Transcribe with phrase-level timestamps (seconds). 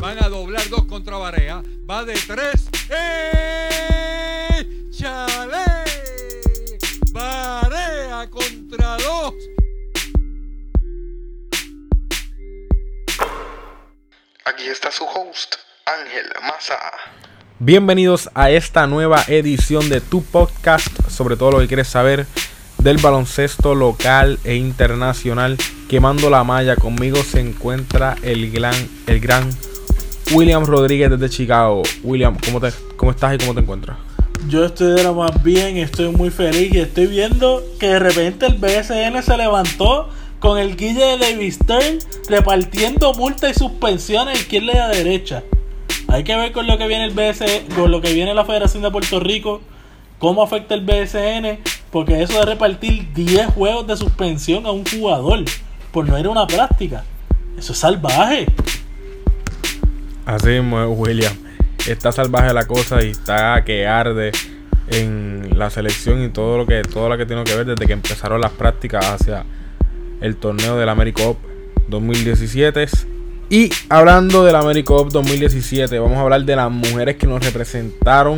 [0.00, 1.60] Van a doblar dos contra Barea.
[1.90, 2.68] Va de tres.
[2.88, 4.64] ¡Eh!
[4.92, 5.64] ¡Chale!
[7.10, 9.34] Barea contra dos.
[14.44, 16.78] Aquí está su host, Ángel Maza.
[17.58, 22.24] Bienvenidos a esta nueva edición de tu podcast sobre todo lo que quieres saber
[22.78, 25.58] del baloncesto local e internacional.
[25.88, 28.76] Quemando la malla, conmigo se encuentra el gran,
[29.08, 29.50] el gran
[30.32, 31.82] William Rodríguez desde Chicago.
[32.02, 33.96] William, ¿cómo, te, ¿cómo estás y cómo te encuentras?
[34.48, 38.46] Yo estoy de lo más bien, estoy muy feliz y estoy viendo que de repente
[38.46, 44.72] el BSN se levantó con el guille de David Stern repartiendo multas y suspensiones izquierda
[44.74, 45.42] y a derecha.
[46.08, 48.82] Hay que ver con lo que viene el BSN, con lo que viene la Federación
[48.82, 49.60] de Puerto Rico,
[50.18, 51.58] cómo afecta el BSN,
[51.90, 55.44] porque eso de repartir 10 juegos de suspensión a un jugador
[55.90, 57.04] por no ir a una práctica,
[57.58, 58.46] eso es salvaje.
[60.28, 61.32] Así mismo es, William.
[61.86, 64.30] Está salvaje la cosa y está que arde
[64.88, 67.94] en la selección y todo lo que todo lo que tiene que ver desde que
[67.94, 69.46] empezaron las prácticas hacia
[70.20, 71.38] el torneo del AmeriCup
[71.88, 72.88] 2017.
[73.48, 78.36] Y hablando del AmeriCup 2017, vamos a hablar de las mujeres que nos representaron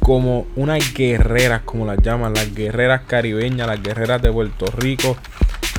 [0.00, 5.18] como unas guerreras, como las llaman, las guerreras caribeñas, las guerreras de Puerto Rico,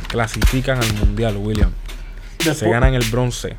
[0.09, 1.71] clasifican al Mundial, William.
[2.37, 3.57] Se ganan el bronce.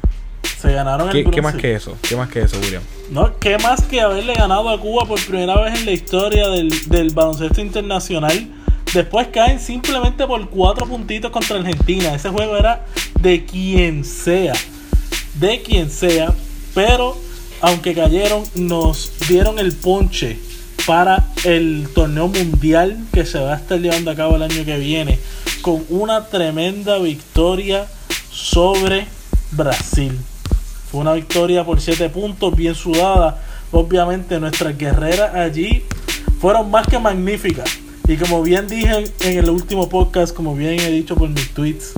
[0.64, 1.94] Se ganaron el ¿Qué, más que eso?
[2.00, 2.82] ¿Qué más que eso, William?
[3.10, 6.70] No, ¿qué más que haberle ganado a Cuba por primera vez en la historia del,
[6.88, 8.48] del baloncesto internacional?
[8.94, 12.14] Después caen simplemente por cuatro puntitos contra Argentina.
[12.14, 12.86] Ese juego era
[13.20, 14.54] de quien sea.
[15.34, 16.32] De quien sea.
[16.74, 17.14] Pero,
[17.60, 20.38] aunque cayeron, nos dieron el ponche
[20.86, 24.78] para el torneo mundial que se va a estar llevando a cabo el año que
[24.78, 25.18] viene.
[25.60, 27.86] Con una tremenda victoria
[28.30, 29.06] sobre
[29.50, 30.18] Brasil.
[30.94, 33.42] Una victoria por 7 puntos, bien sudada.
[33.72, 35.82] Obviamente nuestras guerreras allí
[36.38, 37.68] fueron más que magníficas.
[38.06, 41.94] Y como bien dije en el último podcast, como bien he dicho por mis tweets,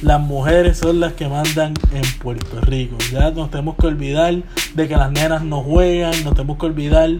[0.00, 2.96] las mujeres son las que mandan en Puerto Rico.
[3.12, 4.34] Ya nos tenemos que olvidar
[4.74, 7.10] de que las nenas no juegan, nos tenemos que olvidar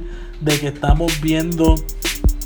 [0.40, 1.74] de que estamos viendo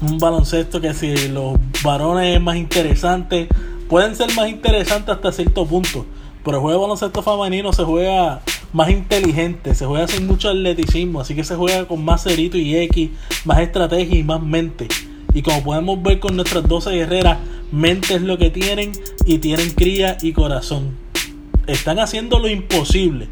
[0.01, 3.47] un baloncesto que si los varones es más interesante,
[3.89, 6.05] pueden ser más interesantes hasta cierto punto.
[6.45, 8.41] Pero el juego de baloncesto femenino se juega
[8.73, 12.77] más inteligente, se juega sin mucho atleticismo, así que se juega con más cerito y
[12.77, 13.11] X,
[13.45, 14.89] más estrategia y más mente.
[15.35, 17.39] Y como podemos ver con nuestras 12 guerreras,
[17.71, 18.93] mente es lo que tienen
[19.27, 20.97] y tienen cría y corazón.
[21.67, 23.29] Están haciendo lo imposible,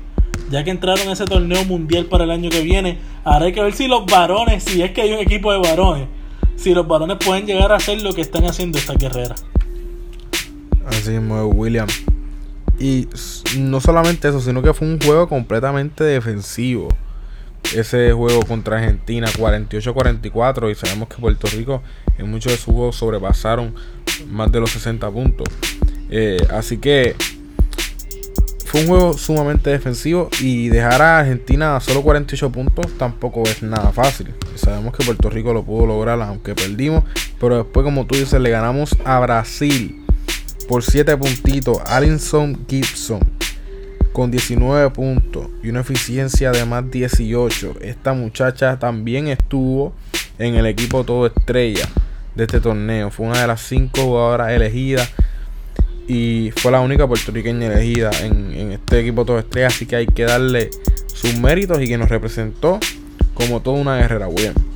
[0.51, 2.99] ya que entraron a ese torneo mundial para el año que viene.
[3.25, 6.09] Ahora hay que ver si los varones, si es que hay un equipo de varones,
[6.57, 9.45] si los varones pueden llegar a hacer lo que están haciendo estas guerreras.
[10.87, 11.22] Así es,
[11.55, 11.89] William.
[12.81, 13.09] Y
[13.59, 16.89] no solamente eso, sino que fue un juego completamente defensivo.
[17.75, 20.73] Ese juego contra Argentina, 48-44.
[20.73, 21.83] Y sabemos que Puerto Rico
[22.17, 23.75] en muchos de sus juegos sobrepasaron
[24.31, 25.47] más de los 60 puntos.
[26.09, 27.15] Eh, así que
[28.65, 30.31] fue un juego sumamente defensivo.
[30.41, 34.29] Y dejar a Argentina a solo 48 puntos tampoco es nada fácil.
[34.55, 37.05] Sabemos que Puerto Rico lo pudo lograr, aunque perdimos.
[37.39, 40.00] Pero después, como tú dices, le ganamos a Brasil
[40.71, 41.79] por 7 puntitos.
[41.85, 43.19] Alinson Gibson
[44.13, 47.79] con 19 puntos y una eficiencia de más 18.
[47.81, 49.93] Esta muchacha también estuvo
[50.39, 51.89] en el equipo todo estrella
[52.37, 53.11] de este torneo.
[53.11, 55.11] Fue una de las 5 jugadoras elegidas
[56.07, 59.67] y fue la única puertorriqueña elegida en, en este equipo todo estrella.
[59.67, 60.71] Así que hay que darle
[61.13, 62.79] sus méritos y que nos representó
[63.35, 64.28] como toda una guerrera.
[64.28, 64.70] William.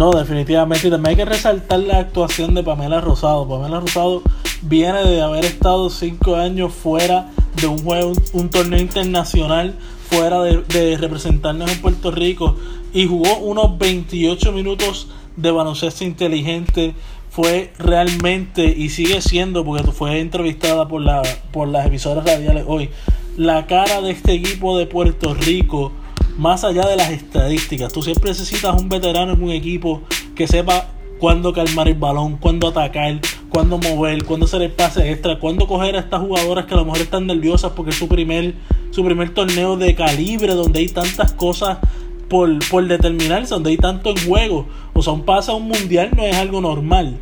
[0.00, 0.88] No, definitivamente.
[0.88, 3.46] Y también hay que resaltar la actuación de Pamela Rosado.
[3.46, 4.22] Pamela Rosado
[4.62, 7.30] viene de haber estado cinco años fuera
[7.60, 9.74] de un juego, un, torneo internacional,
[10.08, 12.56] fuera de, representarnos en Puerto Rico
[12.94, 16.94] y jugó unos 28 minutos de baloncesto inteligente.
[17.28, 21.04] Fue realmente y sigue siendo, porque fue entrevistada por,
[21.52, 22.88] por las emisoras radiales hoy,
[23.36, 25.92] la cara de este equipo de Puerto Rico
[26.40, 27.92] más allá de las estadísticas.
[27.92, 30.00] Tú siempre necesitas un veterano en un equipo
[30.34, 30.88] que sepa
[31.18, 33.20] cuándo calmar el balón, cuándo atacar,
[33.50, 36.86] cuándo mover, cuándo hacer el pase extra, cuándo coger a estas jugadoras que a lo
[36.86, 38.54] mejor están nerviosas porque es su primer,
[38.90, 41.76] su primer torneo de calibre donde hay tantas cosas
[42.30, 44.66] por, por determinarse, donde hay tanto en juego.
[44.94, 47.18] O sea, un pase a un mundial no es algo normal.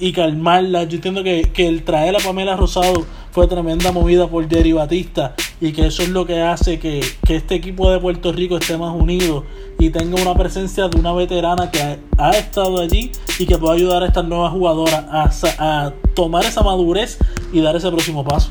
[0.00, 4.48] Y calmarla, yo entiendo que, que el traer a Pamela Rosado fue tremenda movida por
[4.48, 8.32] Jerry Batista y que eso es lo que hace que, que este equipo de Puerto
[8.32, 9.44] Rico esté más unido
[9.78, 14.04] y tenga una presencia de una veterana que ha, estado allí y que pueda ayudar
[14.04, 15.28] a estas nuevas jugadoras a,
[15.58, 17.18] a tomar esa madurez
[17.52, 18.50] y dar ese próximo paso.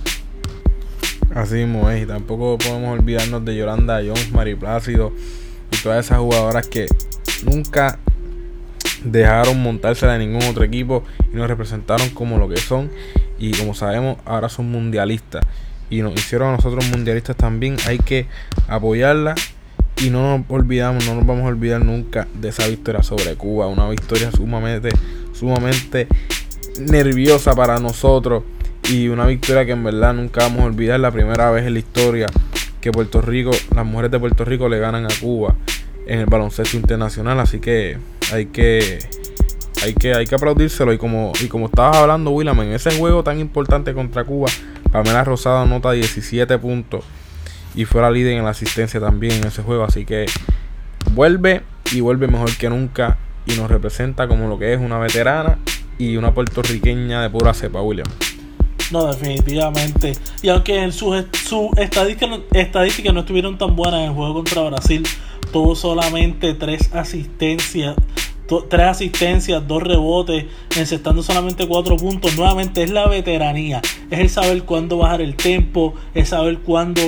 [1.34, 5.14] Así mismo es, y tampoco podemos olvidarnos de Yolanda Jones, Mari Plácido
[5.72, 6.86] y todas esas jugadoras que
[7.44, 7.98] nunca
[9.04, 11.04] dejaron montársela a ningún otro equipo
[11.34, 12.92] y nos representaron como lo que son
[13.38, 15.46] y como sabemos ahora son mundialistas.
[15.90, 17.78] Y nos hicieron a nosotros mundialistas también.
[17.88, 18.28] Hay que
[18.68, 19.36] apoyarla
[20.02, 23.68] y no nos olvidamos no nos vamos a olvidar nunca de esa victoria sobre Cuba.
[23.68, 24.90] Una victoria sumamente
[25.34, 26.08] sumamente
[26.80, 28.44] nerviosa para nosotros
[28.90, 31.00] y una victoria que en verdad nunca vamos a olvidar.
[31.00, 32.28] La primera vez en la historia
[32.82, 35.56] que Puerto Rico, las mujeres de Puerto Rico le ganan a Cuba
[36.08, 37.98] en el baloncesto internacional, así que
[38.32, 39.00] hay que
[39.86, 43.24] hay que hay que aplaudírselo y como y como estabas hablando William en ese juego
[43.24, 44.50] tan importante contra Cuba,
[44.92, 47.06] Pamela Rosado anota 17 puntos
[47.76, 50.26] y fue la líder en la asistencia también en ese juego, así que
[51.12, 51.62] vuelve
[51.92, 55.60] y vuelve mejor que nunca y nos representa como lo que es una veterana
[56.00, 58.08] y una puertorriqueña de pura cepa, William.
[58.92, 60.14] No, definitivamente.
[60.42, 64.64] Y aunque en sus su estadísticas estadísticas no estuvieron tan buenas en el juego contra
[64.64, 65.04] Brasil,
[65.52, 67.96] tuvo solamente tres asistencias.
[68.70, 70.46] Tres asistencias, dos rebotes,
[70.78, 72.38] encestando solamente cuatro puntos.
[72.38, 73.82] Nuevamente es la veteranía.
[74.12, 77.02] Es el saber cuándo bajar el tempo, es saber cuándo,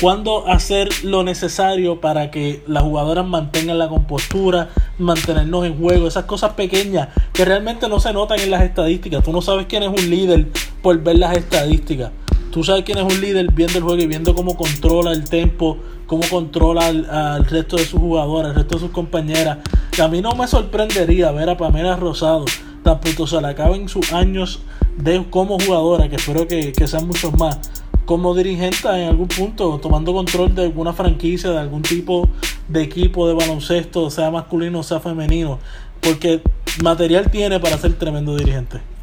[0.00, 6.06] cuándo hacer lo necesario para que las jugadoras mantengan la compostura, mantenernos en juego.
[6.06, 9.24] Esas cosas pequeñas que realmente no se notan en las estadísticas.
[9.24, 10.48] Tú no sabes quién es un líder
[10.82, 12.10] por ver las estadísticas.
[12.54, 15.76] Tú sabes quién es un líder viendo el juego y viendo cómo controla el tempo,
[16.06, 19.58] cómo controla al, resto de sus jugadores, al resto de sus compañeras.
[20.00, 22.44] A mí no me sorprendería ver a Pamela Rosado
[22.84, 24.60] tan pronto se le acaben sus años
[24.96, 27.58] de como jugadora, que espero que, que sean muchos más,
[28.04, 32.28] como dirigente en algún punto, tomando control de alguna franquicia, de algún tipo
[32.68, 35.58] de equipo de baloncesto, sea masculino o sea femenino,
[36.00, 36.40] porque
[36.84, 38.93] material tiene para ser tremendo dirigente.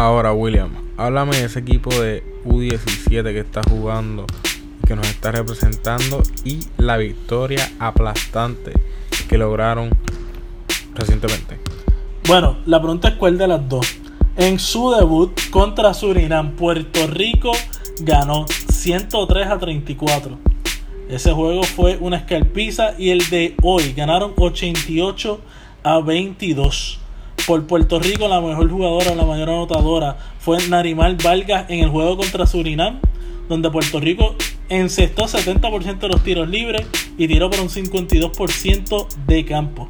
[0.00, 4.24] Ahora, William, háblame de ese equipo de U17 que está jugando,
[4.86, 8.72] que nos está representando y la victoria aplastante
[9.28, 9.90] que lograron
[10.94, 11.58] recientemente.
[12.26, 13.98] Bueno, la pregunta es cuál de las dos.
[14.38, 17.52] En su debut contra Surinam, Puerto Rico
[18.00, 20.38] ganó 103 a 34.
[21.10, 25.40] Ese juego fue una escalpiza y el de hoy ganaron 88
[25.82, 27.00] a 22.
[27.46, 32.16] Por Puerto Rico la mejor jugadora, la mayor anotadora fue Narimar Vargas en el juego
[32.16, 33.00] contra Surinam,
[33.48, 34.36] donde Puerto Rico
[34.68, 36.86] encestó 70% de los tiros libres
[37.18, 39.88] y tiró por un 52% de campo.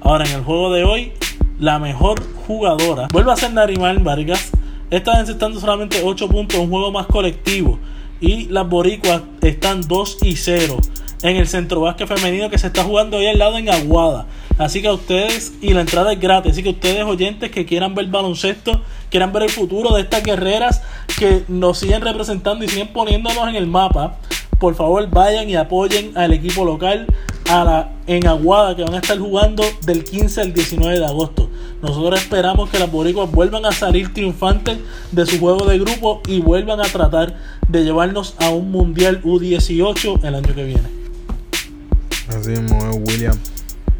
[0.00, 1.12] Ahora en el juego de hoy,
[1.58, 4.50] la mejor jugadora vuelve a ser Narimar Vargas.
[4.90, 7.78] Vez encestando solamente 8 puntos, un juego más colectivo.
[8.20, 10.76] Y las boricuas están 2 y 0
[11.22, 14.26] en el centro básquet femenino que se está jugando ahí al lado en Aguada.
[14.58, 17.94] Así que a ustedes, y la entrada es gratis, así que ustedes oyentes que quieran
[17.94, 20.82] ver baloncesto, quieran ver el futuro de estas guerreras
[21.18, 24.16] que nos siguen representando y siguen poniéndonos en el mapa,
[24.58, 27.06] por favor vayan y apoyen al equipo local
[27.48, 31.48] a la, en Aguada que van a estar jugando del 15 al 19 de agosto.
[31.82, 34.78] Nosotros esperamos que las boricuas vuelvan a salir triunfantes
[35.12, 37.34] de su juego de grupo y vuelvan a tratar
[37.68, 40.99] de llevarnos a un Mundial U18 el año que viene.
[42.36, 43.36] Así mismo es, William.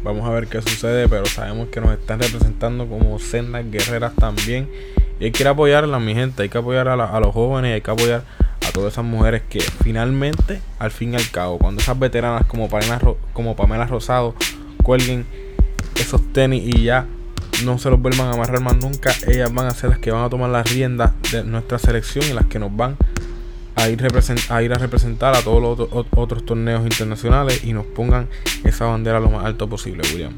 [0.03, 4.69] Vamos a ver qué sucede, pero sabemos que nos están representando como sendas guerreras también.
[5.19, 6.43] Y hay que ir a apoyarlas, mi gente.
[6.43, 8.23] Hay que apoyar a, la- a los jóvenes, hay que apoyar
[8.67, 12.67] a todas esas mujeres que finalmente, al fin y al cabo, cuando esas veteranas como
[12.69, 12.99] Pamela,
[13.33, 14.33] como Pamela Rosado
[14.83, 15.25] cuelguen
[15.99, 17.05] esos tenis y ya
[17.63, 20.23] no se los vuelvan a amarrar más nunca, ellas van a ser las que van
[20.23, 23.10] a tomar las riendas de nuestra selección y las que nos van a
[23.89, 27.73] ir, represent- a ir a representar a todos los otro- ot- otros torneos internacionales y
[27.73, 28.27] nos pongan
[28.63, 30.33] esa bandera lo más alto posible, William.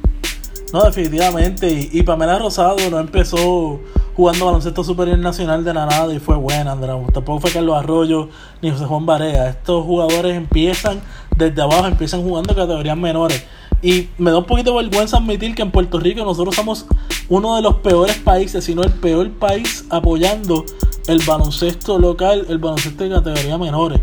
[0.72, 1.70] No, definitivamente.
[1.72, 3.80] Y, y Pamela Rosado no empezó
[4.16, 6.96] jugando baloncesto superior nacional de la nada y fue buena, Andrés.
[7.14, 8.30] Tampoco fue Carlos Arroyo
[8.62, 9.50] ni José Juan Barea.
[9.50, 11.02] Estos jugadores empiezan
[11.38, 13.46] desde abajo, empiezan jugando categorías menores.
[13.84, 16.86] Y me da un poquito de vergüenza admitir que en Puerto Rico nosotros somos
[17.30, 20.64] uno de los peores países, si no el peor país apoyando
[21.08, 24.02] el baloncesto local, el baloncesto de categoría menores.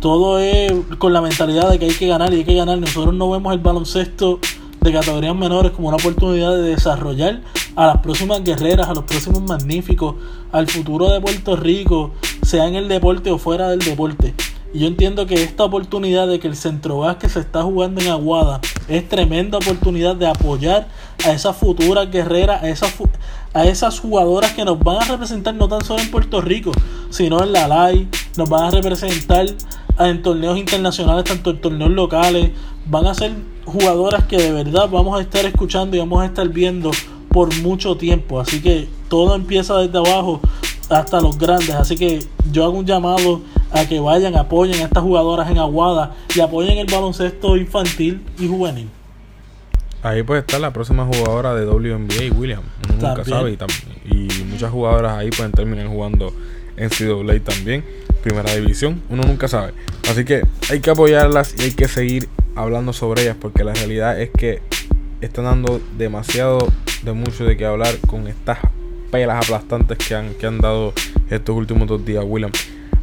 [0.00, 2.78] Todo es con la mentalidad de que hay que ganar y hay que ganar.
[2.78, 4.38] Nosotros no vemos el baloncesto
[4.80, 7.40] de categorías menores como una oportunidad de desarrollar
[7.74, 10.16] a las próximas guerreras, a los próximos magníficos,
[10.52, 14.34] al futuro de Puerto Rico, sea en el deporte o fuera del deporte.
[14.74, 18.08] Y yo entiendo que esta oportunidad de que el centro que se está jugando en
[18.08, 20.88] Aguada es tremenda oportunidad de apoyar
[21.24, 22.92] a esas futuras guerreras, a esas,
[23.52, 26.72] a esas jugadoras que nos van a representar no tan solo en Puerto Rico,
[27.10, 29.46] sino en la LAI, nos van a representar
[30.00, 32.50] en torneos internacionales, tanto en torneos locales.
[32.86, 33.30] Van a ser
[33.66, 36.90] jugadoras que de verdad vamos a estar escuchando y vamos a estar viendo
[37.28, 38.40] por mucho tiempo.
[38.40, 40.40] Así que todo empieza desde abajo
[40.88, 41.76] hasta los grandes.
[41.76, 43.40] Así que yo hago un llamado
[43.74, 48.46] a que vayan, apoyen a estas jugadoras en Aguada y apoyen el baloncesto infantil y
[48.46, 48.88] juvenil.
[50.02, 52.62] Ahí puede estar la próxima jugadora de WNBA, William.
[52.88, 53.58] nunca sabe.
[54.04, 56.32] Y, y, muchas jugadoras ahí pueden terminar jugando
[56.76, 57.84] en CWA también.
[58.22, 59.02] Primera división.
[59.08, 59.72] Uno nunca sabe.
[60.08, 63.36] Así que hay que apoyarlas y hay que seguir hablando sobre ellas.
[63.40, 64.60] Porque la realidad es que
[65.20, 66.58] están dando demasiado
[67.02, 68.58] de mucho de qué hablar con estas
[69.10, 70.92] pelas aplastantes que han, que han dado
[71.30, 72.52] estos últimos dos días, William.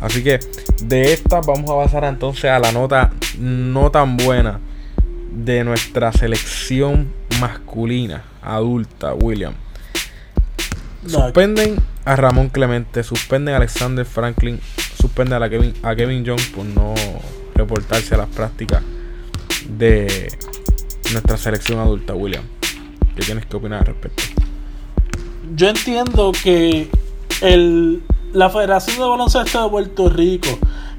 [0.02, 0.40] Así que
[0.84, 4.60] de esta vamos a pasar entonces a la nota no tan buena
[5.32, 9.54] de nuestra selección masculina adulta, William.
[11.06, 14.60] Suspenden a Ramón Clemente, suspenden a Alexander Franklin,
[15.00, 16.94] suspenden a Kevin, a Kevin Jones por no
[17.56, 18.84] reportarse a las prácticas
[19.68, 20.32] de
[21.12, 22.44] nuestra selección adulta, William.
[23.16, 24.24] ¿Qué tienes que opinar al respecto?
[25.56, 26.88] Yo entiendo que
[27.42, 30.50] el, la Federación de Baloncesto de Puerto Rico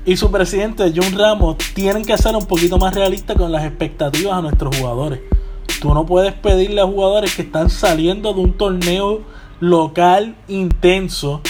[0.05, 4.35] y su presidente John Ramos tienen que ser un poquito más realistas con las expectativas
[4.35, 5.21] a nuestros jugadores.
[5.81, 9.23] Tú no puedes pedirle a jugadores que están saliendo de un torneo
[9.61, 11.41] local intenso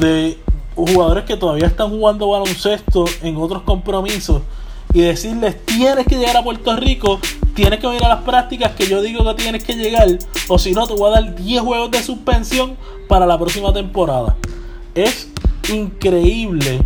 [0.00, 0.38] de
[0.74, 4.42] jugadores que todavía están jugando baloncesto en otros compromisos
[4.94, 7.20] y decirles tienes que llegar a Puerto Rico,
[7.54, 10.06] tienes que venir a las prácticas que yo digo que tienes que llegar
[10.48, 12.76] o si no te voy a dar 10 juegos de suspensión
[13.08, 14.36] para la próxima temporada.
[14.94, 15.28] Es
[15.72, 16.80] increíble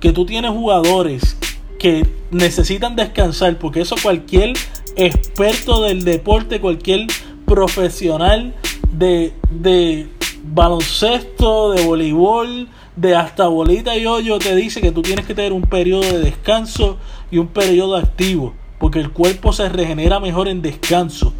[0.00, 1.36] que tú tienes jugadores
[1.78, 4.54] que necesitan descansar, porque eso cualquier
[4.96, 7.06] experto del deporte, cualquier
[7.46, 8.54] profesional
[8.92, 10.08] de, de
[10.44, 15.52] baloncesto, de voleibol, de hasta bolita y hoyo, te dice que tú tienes que tener
[15.52, 16.96] un periodo de descanso
[17.30, 21.32] y un periodo activo, porque el cuerpo se regenera mejor en descanso.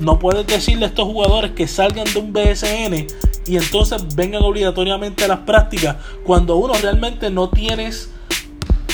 [0.00, 3.06] No puedes decirle a estos jugadores que salgan de un BSN
[3.48, 8.10] y entonces vengan obligatoriamente a las prácticas cuando uno realmente no tienes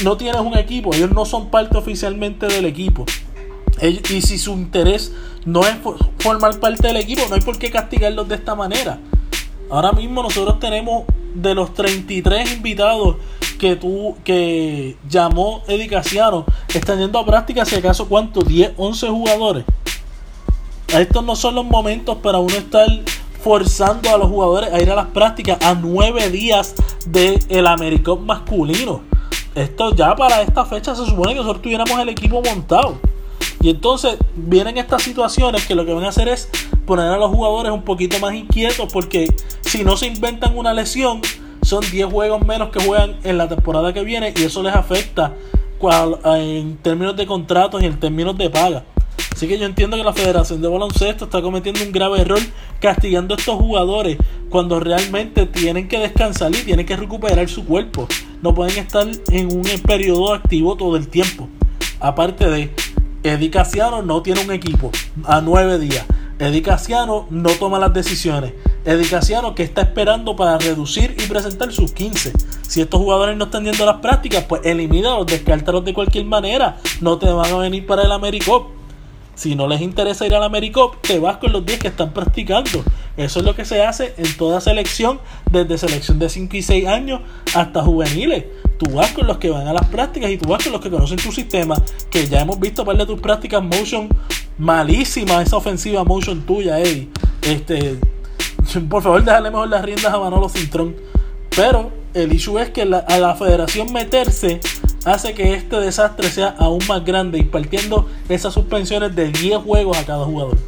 [0.03, 3.07] no tienes un equipo, ellos no son parte oficialmente del equipo.
[3.81, 5.13] Y si su interés
[5.45, 5.75] no es
[6.19, 8.99] formar parte del equipo, no hay por qué castigarlos de esta manera.
[9.71, 13.17] Ahora mismo nosotros tenemos de los 33 invitados
[13.59, 16.45] que tú que llamó Edicaciano,
[16.75, 19.65] están yendo a práctica si acaso cuántos 10, 11 jugadores.
[20.89, 22.87] Estos no son los momentos para uno estar
[23.45, 26.75] forzando a los jugadores a ir a las prácticas a nueve días
[27.05, 29.03] del el Americop masculino.
[29.55, 32.97] Esto ya para esta fecha se supone que nosotros tuviéramos el equipo montado.
[33.61, 36.49] Y entonces vienen estas situaciones que lo que van a hacer es
[36.87, 39.29] poner a los jugadores un poquito más inquietos porque
[39.61, 41.21] si no se inventan una lesión,
[41.61, 45.35] son 10 juegos menos que juegan en la temporada que viene y eso les afecta
[46.25, 48.85] en términos de contratos y en términos de paga.
[49.35, 52.39] Así que yo entiendo que la Federación de Baloncesto está cometiendo un grave error
[52.79, 54.17] castigando a estos jugadores
[54.49, 58.07] cuando realmente tienen que descansar y tienen que recuperar su cuerpo.
[58.43, 61.49] No pueden estar en un periodo activo todo el tiempo.
[61.99, 62.71] Aparte de,
[63.25, 64.93] Eddie Casiano no tiene un equipo
[65.25, 66.05] a nueve días.
[66.39, 68.53] Eddie Casiano no toma las decisiones.
[68.85, 72.33] Eddie Casiano que está esperando para reducir y presentar sus 15.
[72.69, 76.77] Si estos jugadores no están yendo a las prácticas, pues elimínalos, descártalos de cualquier manera.
[77.01, 78.84] No te van a venir para el AmeriCop.
[79.35, 82.85] Si no les interesa ir al AmeriCop, te vas con los 10 que están practicando.
[83.17, 86.87] Eso es lo que se hace en toda selección, desde selección de 5 y 6
[86.87, 87.21] años
[87.55, 88.45] hasta juveniles.
[88.79, 90.91] Tú vas con los que van a las prácticas y tú vas con los que
[90.91, 91.77] conocen tu sistema,
[92.11, 94.09] que ya hemos visto par de tus prácticas motion
[94.59, 97.09] malísima esa ofensiva motion tuya, Eddie.
[97.43, 97.99] Este,
[98.89, 100.95] por favor, déjale mejor las riendas a Manolo Cintrón.
[101.55, 104.61] Pero el issue es que a la federación meterse
[105.05, 110.05] hace que este desastre sea aún más grande, impartiendo esas suspensiones de 10 juegos a
[110.05, 110.59] cada jugador.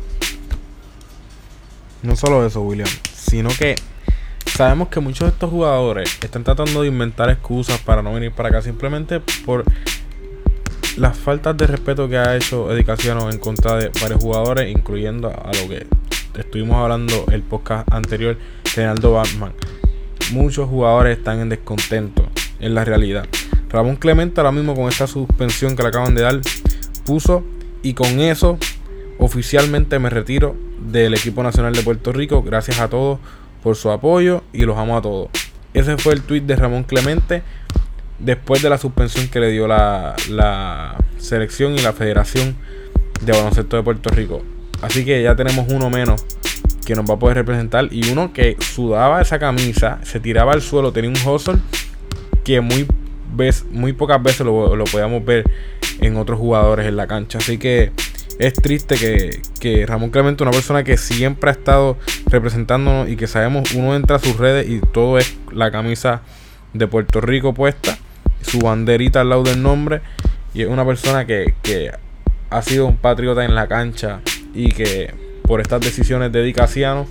[2.03, 3.75] No solo eso, William, sino que
[4.47, 8.49] sabemos que muchos de estos jugadores están tratando de inventar excusas para no venir para
[8.51, 9.65] acá simplemente por
[10.97, 15.51] las faltas de respeto que ha hecho Edicaciano en contra de varios jugadores, incluyendo a
[15.61, 15.87] lo que
[16.39, 18.39] estuvimos hablando el podcast anterior,
[18.75, 19.53] Reinaldo Batman.
[20.33, 22.27] Muchos jugadores están en descontento,
[22.61, 23.27] en la realidad.
[23.77, 26.41] Ramón Clemente ahora mismo con esta suspensión que le acaban de dar
[27.05, 27.45] puso
[27.83, 28.59] y con eso
[29.19, 32.43] oficialmente me retiro del equipo nacional de Puerto Rico.
[32.43, 33.19] Gracias a todos
[33.63, 35.29] por su apoyo y los amo a todos.
[35.75, 37.43] Ese fue el tweet de Ramón Clemente
[38.19, 42.57] después de la suspensión que le dio la, la selección y la Federación
[43.21, 44.43] de Baloncesto de Puerto Rico.
[44.81, 46.25] Así que ya tenemos uno menos
[46.87, 50.63] que nos va a poder representar y uno que sudaba esa camisa, se tiraba al
[50.63, 51.59] suelo, tenía un hustle
[52.45, 52.87] que muy,
[53.37, 55.45] vez, muy pocas veces lo, lo podíamos ver
[56.01, 57.39] en otros jugadores en la cancha.
[57.39, 57.93] Así que
[58.39, 63.27] es triste que, que, Ramón Clemente, una persona que siempre ha estado representándonos y que
[63.27, 66.23] sabemos, uno entra a sus redes y todo es la camisa
[66.75, 67.97] de Puerto Rico puesta,
[68.43, 70.03] su banderita al lado del nombre,
[70.53, 71.91] y es una persona que, que
[72.51, 74.21] ha sido un patriota en la cancha
[74.55, 77.07] y que por estas decisiones de Dicasiano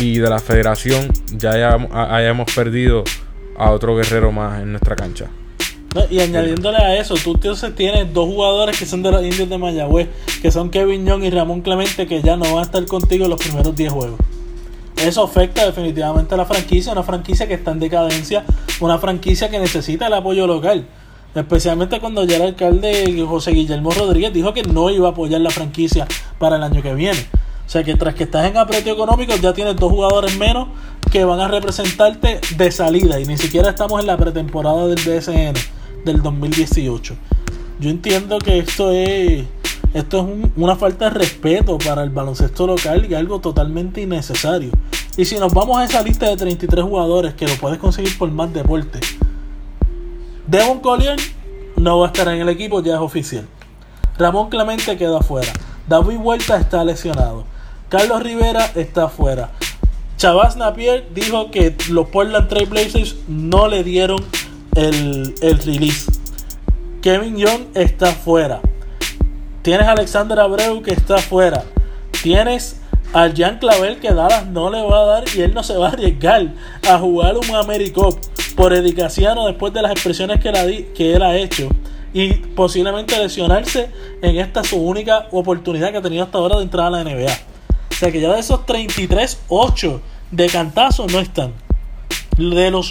[0.00, 1.52] y de la federación ya
[1.92, 3.04] hayamos perdido
[3.62, 5.30] a otro guerrero más en nuestra cancha
[6.10, 9.58] y añadiéndole a eso, tú entonces tienes dos jugadores que son de los indios de
[9.58, 10.08] Mayagüez,
[10.40, 13.30] que son Kevin Young y Ramón Clemente, que ya no van a estar contigo en
[13.30, 14.20] los primeros 10 juegos.
[14.96, 18.44] Eso afecta definitivamente a la franquicia, una franquicia que está en decadencia,
[18.80, 20.86] una franquicia que necesita el apoyo local.
[21.34, 25.50] Especialmente cuando ya el alcalde José Guillermo Rodríguez dijo que no iba a apoyar la
[25.50, 26.06] franquicia
[26.38, 27.26] para el año que viene.
[27.66, 30.68] O sea que tras que estás en aprieto económico ya tienes dos jugadores menos
[31.10, 35.54] que van a representarte de salida y ni siquiera estamos en la pretemporada del BSN
[36.04, 37.16] del 2018.
[37.80, 39.44] Yo entiendo que esto es
[39.94, 44.70] esto es una falta de respeto para el baloncesto local y algo totalmente innecesario.
[45.18, 48.30] Y si nos vamos a esa lista de 33 jugadores que lo puedes conseguir por
[48.30, 49.00] más deporte,
[50.46, 51.16] Devon Collier
[51.76, 53.46] no va a estar en el equipo, ya es oficial.
[54.18, 55.52] Ramón Clemente queda afuera.
[55.86, 57.44] David Huerta está lesionado.
[57.92, 59.50] Carlos Rivera está afuera.
[60.16, 64.18] Chavaz Napier dijo que los Portland Trail Blazers no le dieron
[64.74, 66.10] el, release.
[67.02, 68.62] Kevin Young está fuera.
[69.60, 71.64] Tienes a Alexander Abreu que está fuera.
[72.22, 72.80] Tienes
[73.12, 75.88] a Jean Clavel que Dallas no le va a dar y él no se va
[75.88, 76.54] a arriesgar
[76.88, 78.18] a jugar un AmeriCup
[78.56, 81.68] por Edicaciano después de las expresiones que, que él ha hecho
[82.14, 83.90] y posiblemente lesionarse
[84.22, 87.51] en esta su única oportunidad que ha tenido hasta ahora de entrar a la NBA.
[87.92, 90.00] O sea que ya de esos 33, 8
[90.30, 91.52] de cantazo no están.
[92.36, 92.90] De los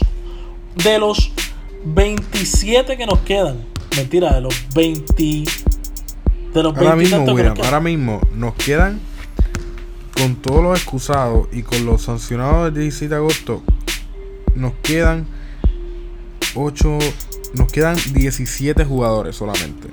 [0.76, 1.32] de los
[1.84, 3.66] 27 que nos quedan.
[3.98, 5.44] Mentira, de los 20.
[6.54, 7.26] De los ahora mismo,
[7.64, 9.00] ahora mismo nos quedan
[10.16, 13.64] con todos los excusados y con los sancionados del 17 de agosto.
[14.56, 15.26] Nos quedan
[16.56, 17.00] 8.
[17.56, 19.90] Nos quedan 17 jugadores solamente.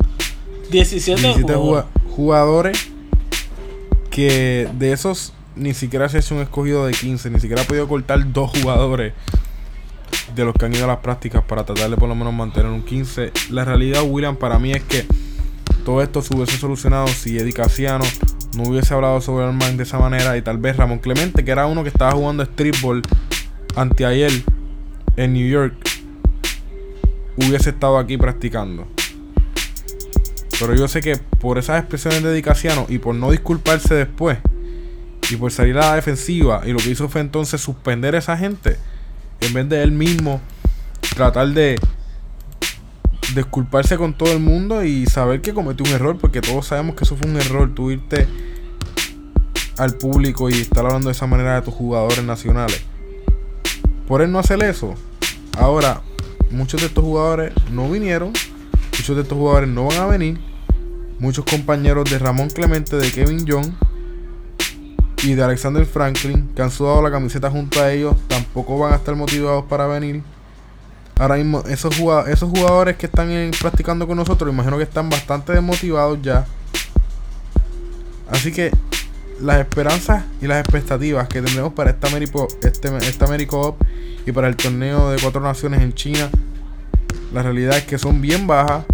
[0.71, 1.35] 17,
[2.15, 2.89] jugadores.
[4.19, 7.65] Que de esos ni siquiera se ha hecho un escogido de 15, ni siquiera ha
[7.65, 9.13] podido cortar dos jugadores
[10.35, 12.73] de los que han ido a las prácticas para tratar de por lo menos mantener
[12.73, 13.31] un 15.
[13.51, 15.07] La realidad, William, para mí es que
[15.85, 18.05] todo esto se hubiese solucionado si Eddie Casiano
[18.57, 21.53] no hubiese hablado sobre el man de esa manera y tal vez Ramón Clemente, que
[21.53, 23.03] era uno que estaba jugando streetball
[23.77, 24.33] anteayer
[25.15, 25.77] en New York,
[27.37, 28.89] hubiese estado aquí practicando.
[30.59, 34.39] Pero yo sé que por esas expresiones de Casiano y por no disculparse después
[35.31, 38.37] y por salir a la defensiva y lo que hizo fue entonces suspender a esa
[38.37, 38.77] gente
[39.41, 40.41] en vez de él mismo
[41.15, 41.77] tratar de
[43.35, 47.05] disculparse con todo el mundo y saber que cometió un error, porque todos sabemos que
[47.05, 48.27] eso fue un error, tú irte
[49.77, 52.83] al público y estar hablando de esa manera de tus jugadores nacionales.
[54.07, 54.95] Por él no hacer eso,
[55.59, 56.01] ahora
[56.51, 58.33] muchos de estos jugadores no vinieron,
[58.99, 60.39] muchos de estos jugadores no van a venir,
[61.19, 63.73] muchos compañeros de Ramón Clemente, de Kevin Young,
[65.23, 68.97] y de Alexander Franklin, que han sudado la camiseta junto a ellos, tampoco van a
[68.97, 70.23] estar motivados para venir.
[71.19, 75.53] Ahora mismo, esos jugadores, esos jugadores que están practicando con nosotros, imagino que están bastante
[75.53, 76.47] desmotivados ya.
[78.31, 78.71] Así que
[79.41, 83.27] las esperanzas y las expectativas que tendremos para esta Americo, este, esta
[84.27, 86.31] y para el torneo de cuatro naciones en China,
[87.33, 88.85] la realidad es que son bien bajas.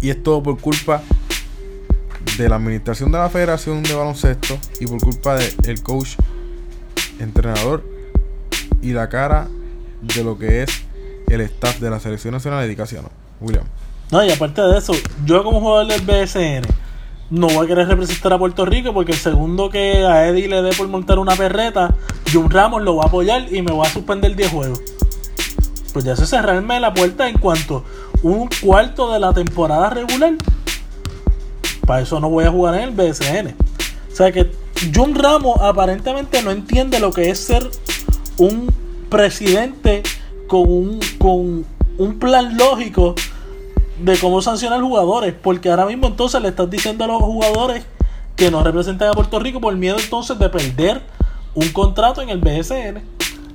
[0.00, 1.02] Y es todo por culpa
[2.36, 6.16] de la administración de la Federación de Baloncesto y por culpa del coach,
[7.18, 7.82] entrenador
[8.82, 9.48] y la cara
[10.02, 10.84] de lo que es
[11.28, 13.06] el staff de la Selección Nacional de Edicación.
[13.40, 13.64] William.
[14.10, 14.92] No, y aparte de eso,
[15.24, 16.66] yo como jugador del BSN
[17.30, 20.62] no voy a querer representar a Puerto Rico porque el segundo que a Eddie le
[20.62, 21.94] dé por montar una perreta,
[22.32, 24.95] Jun Ramos lo va a apoyar y me va a suspender 10 juegos.
[25.96, 27.82] Pues ya se cerrarme la puerta en cuanto
[28.22, 30.34] un cuarto de la temporada regular
[31.86, 33.56] para eso no voy a jugar en el BSN.
[34.12, 34.52] O sea que
[34.94, 37.66] John Ramos aparentemente no entiende lo que es ser
[38.36, 38.70] un
[39.08, 40.02] presidente
[40.48, 41.64] con un, con
[41.96, 43.14] un plan lógico
[43.98, 45.32] de cómo sancionar jugadores.
[45.32, 47.86] Porque ahora mismo entonces le estás diciendo a los jugadores
[48.36, 51.00] que no representan a Puerto Rico por miedo entonces de perder
[51.54, 53.00] un contrato en el BSN.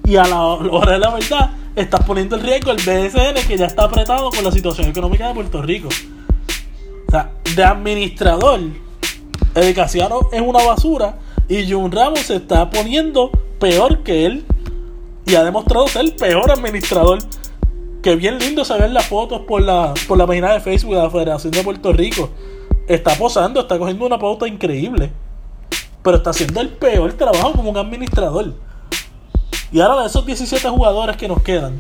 [0.06, 3.66] Y a la hora de la verdad, estás poniendo en riesgo el BSN que ya
[3.66, 5.90] está apretado con la situación económica de Puerto Rico.
[7.08, 8.60] O sea, de administrador,
[9.56, 11.18] el es una basura
[11.50, 14.46] y Jun Ramos se está poniendo peor que él
[15.26, 17.20] y ha demostrado ser el peor administrador.
[18.02, 21.10] Que bien lindo ven las fotos por la, por la página de Facebook de la
[21.10, 22.30] Federación de Puerto Rico.
[22.88, 25.12] Está posando, está cogiendo una pauta increíble.
[26.02, 28.54] Pero está haciendo el peor trabajo como un administrador.
[29.72, 31.80] Y ahora de esos 17 jugadores que nos quedan,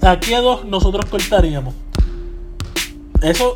[0.00, 1.74] ¿a qué dos nosotros cortaríamos?
[3.20, 3.52] Eso,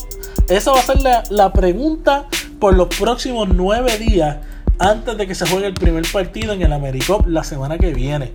[0.49, 0.99] esa va a ser
[1.31, 2.27] la, pregunta
[2.61, 4.37] por los próximos 9 días
[4.79, 8.33] antes de que se juegue el primer partido en el AmeriCup la semana que viene.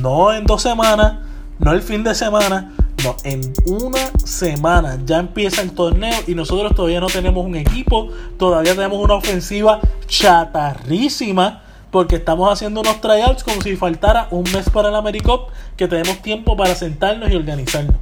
[0.00, 1.20] No en dos semanas,
[1.60, 2.72] no el fin de semana,
[3.04, 8.08] no, en una semana ya empieza el torneo y nosotros todavía no tenemos un equipo,
[8.36, 11.63] todavía tenemos una ofensiva chatarrísima
[11.94, 15.42] porque estamos haciendo unos tryouts como si faltara un mes para el AmeriCup,
[15.76, 17.94] que tenemos tiempo para sentarnos y organizarnos.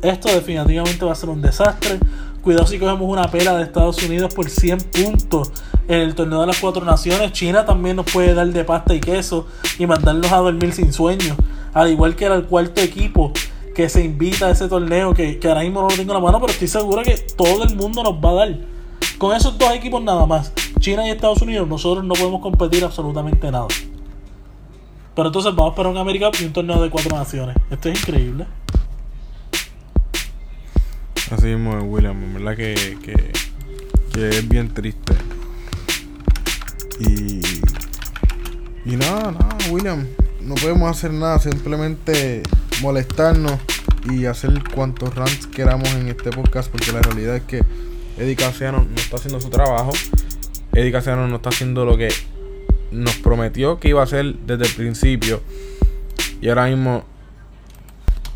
[0.00, 1.98] Esto definitivamente va a ser un desastre.
[2.40, 5.50] Cuidado si cogemos una pela de Estados Unidos por 100 puntos
[5.88, 7.32] en el torneo de las cuatro naciones.
[7.32, 11.34] China también nos puede dar de pasta y queso y mandarnos a dormir sin sueño.
[11.72, 13.32] Al igual que era el cuarto equipo
[13.74, 16.24] que se invita a ese torneo, que, que ahora mismo no lo tengo en la
[16.24, 18.73] mano, pero estoy seguro que todo el mundo nos va a dar.
[19.18, 23.50] Con esos dos equipos nada más, China y Estados Unidos, nosotros no podemos competir absolutamente
[23.50, 23.68] nada.
[25.14, 27.56] Pero entonces vamos para un América y un torneo de cuatro naciones.
[27.70, 28.46] Esto es increíble.
[31.30, 33.32] Así mismo es, William, en verdad que, que,
[34.12, 35.14] que es bien triste.
[37.00, 37.40] Y.
[38.86, 40.06] Y nada, nada, William.
[40.42, 42.42] No podemos hacer nada, simplemente
[42.82, 43.58] molestarnos
[44.10, 47.62] y hacer cuantos rants queramos en este podcast, porque la realidad es que
[48.16, 49.92] Eddie Casiano no está haciendo su trabajo.
[50.72, 52.08] Eddie Casiano no está haciendo lo que
[52.90, 55.42] nos prometió que iba a hacer desde el principio.
[56.40, 57.04] Y ahora mismo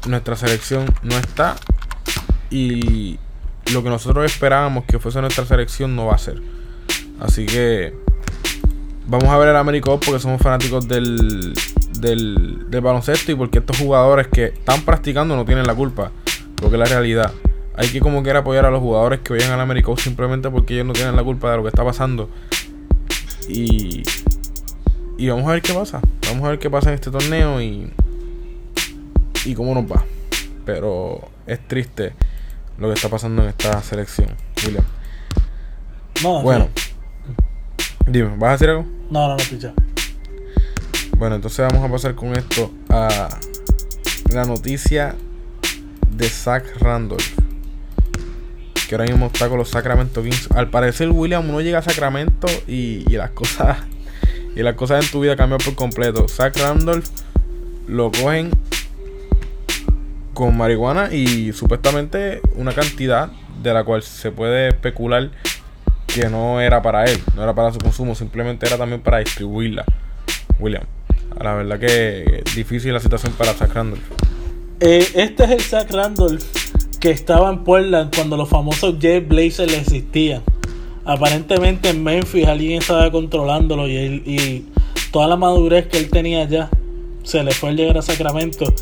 [0.07, 1.57] nuestra selección no está.
[2.51, 3.19] Y
[3.73, 6.41] lo que nosotros esperábamos que fuese nuestra selección no va a ser.
[7.21, 7.95] Así que
[9.07, 11.55] vamos a ver el Américo porque somos fanáticos del,
[12.01, 16.11] del, del, baloncesto y porque estos jugadores que están practicando no tienen la culpa.
[16.57, 17.33] Porque es la realidad.
[17.79, 20.87] Hay que como quiera apoyar a los jugadores que vayan al Américo simplemente porque ellos
[20.87, 22.29] no tienen la culpa de lo que está pasando.
[23.49, 24.03] Y,
[25.17, 26.01] y vamos a ver qué pasa.
[26.27, 27.89] Vamos a ver qué pasa en este torneo y,
[29.45, 30.05] y cómo nos va.
[30.67, 32.15] Pero es triste
[32.79, 34.29] lo que está pasando en esta selección,
[34.67, 34.85] William.
[36.25, 36.69] No, Bueno,
[38.09, 38.87] dime, ¿vas a decir algo?
[39.09, 39.73] No, no, no, picha.
[41.17, 43.29] Bueno, entonces vamos a pasar con esto a
[44.33, 45.15] la noticia
[46.11, 47.48] de Zach Randolph.
[48.89, 50.49] Que ahora mismo está con los Sacramento Kings.
[50.55, 53.79] Al parecer, William no llega a Sacramento y, las cosas.
[54.57, 56.27] Y las cosas en tu vida cambian por completo.
[56.27, 57.07] Zach Randolph
[57.87, 58.51] lo cogen
[60.35, 63.31] con marihuana y supuestamente una cantidad
[63.63, 65.31] de la cual se puede especular
[66.09, 69.85] que no era para él, no era para su consumo, simplemente era también para distribuirla.
[70.59, 70.83] William,
[71.41, 74.03] la verdad que difícil la situación para Zach Randolph.
[74.81, 76.43] Eh, este es el Zach Randolph
[77.01, 80.43] que estaba en Portland cuando los famosos Jet Blazers existían.
[81.05, 84.65] Aparentemente en Memphis alguien estaba controlándolo y, él, y
[85.11, 86.69] toda la madurez que él tenía ya
[87.23, 88.73] se le fue al llegar a Sacramento.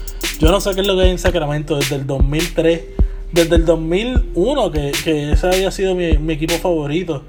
[0.41, 2.85] Yo no sé qué es lo que hay en Sacramento desde el 2003,
[3.33, 7.23] desde el 2001, que, que ese había sido mi, mi, equipo favorito.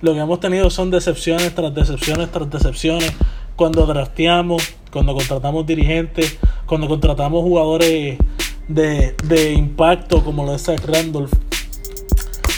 [0.00, 3.12] Lo que hemos tenido son decepciones tras decepciones tras decepciones.
[3.54, 8.18] Cuando drafteamos, cuando contratamos dirigentes, cuando contratamos jugadores
[8.68, 11.32] de, de impacto como lo de Zach Randolph.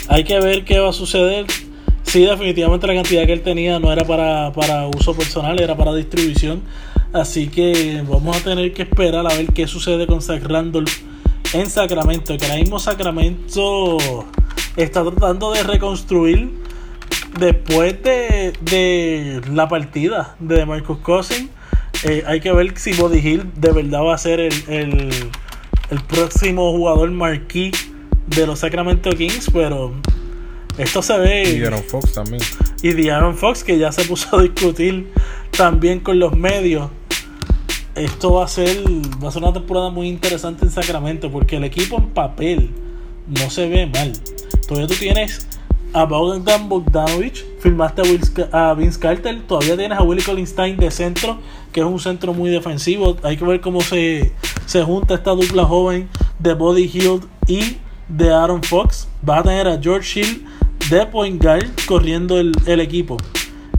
[0.07, 1.45] Hay que ver qué va a suceder.
[2.03, 5.93] Sí, definitivamente la cantidad que él tenía no era para, para uso personal, era para
[5.93, 6.61] distribución.
[7.11, 10.91] Así que vamos a tener que esperar a ver qué sucede con Zach Randolph
[11.53, 12.37] en Sacramento.
[12.37, 13.97] Que ahora mismo Sacramento
[14.75, 16.51] está tratando de reconstruir
[17.39, 21.49] después de, de la partida de Marcus Cousins.
[22.03, 25.09] Eh, hay que ver si Body Hill de verdad va a ser el, el,
[25.91, 27.71] el próximo jugador marquee
[28.27, 29.49] de los Sacramento Kings.
[29.51, 29.93] Pero
[30.77, 31.57] esto se ve.
[31.57, 32.41] Y Aaron Fox también.
[32.81, 35.11] Y de Aaron Fox, que ya se puso a discutir
[35.51, 36.89] también con los medios.
[37.95, 38.77] Esto va a ser
[39.23, 42.71] va a ser una temporada muy interesante en Sacramento porque el equipo en papel
[43.27, 44.11] no se ve mal.
[44.67, 45.47] Todavía tú tienes
[45.93, 48.21] a Bogdan Bogdanovich, firmaste a, Will,
[48.51, 51.39] a, Vince Carter, todavía tienes a Willie Collinstein de centro,
[51.71, 53.15] que es un centro muy defensivo.
[53.23, 54.33] Hay que ver cómo se,
[54.65, 59.07] se junta esta dupla joven de Body Hill y de Aaron Fox.
[59.21, 60.45] Vas a tener a George Hill
[60.89, 63.17] de point guard corriendo el, el equipo.